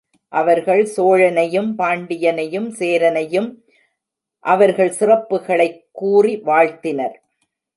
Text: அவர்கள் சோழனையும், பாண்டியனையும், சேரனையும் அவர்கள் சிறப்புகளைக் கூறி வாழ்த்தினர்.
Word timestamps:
அவர்கள் 0.27 0.89
சோழனையும், 0.97 1.73
பாண்டியனையும், 1.77 2.69
சேரனையும் 2.79 3.55
அவர்கள் 4.39 4.89
சிறப்புகளைக் 4.89 5.81
கூறி 5.91 6.37
வாழ்த்தினர். 6.37 7.21